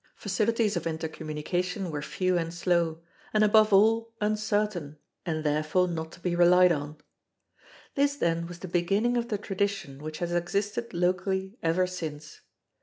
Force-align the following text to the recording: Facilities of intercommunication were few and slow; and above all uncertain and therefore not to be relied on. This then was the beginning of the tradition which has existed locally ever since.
Facilities 0.15 0.75
of 0.75 0.87
intercommunication 0.87 1.91
were 1.91 2.01
few 2.01 2.35
and 2.35 2.51
slow; 2.55 3.03
and 3.35 3.43
above 3.43 3.71
all 3.71 4.11
uncertain 4.19 4.97
and 5.27 5.43
therefore 5.43 5.87
not 5.87 6.11
to 6.13 6.19
be 6.19 6.35
relied 6.35 6.71
on. 6.71 6.97
This 7.93 8.15
then 8.15 8.47
was 8.47 8.57
the 8.57 8.67
beginning 8.67 9.15
of 9.15 9.27
the 9.27 9.37
tradition 9.37 10.01
which 10.01 10.17
has 10.17 10.33
existed 10.33 10.91
locally 10.95 11.59
ever 11.61 11.85
since. 11.85 12.41